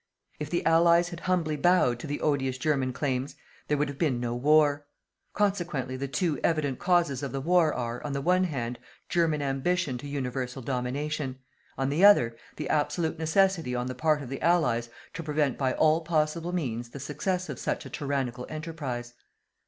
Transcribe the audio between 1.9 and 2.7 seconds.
to the odious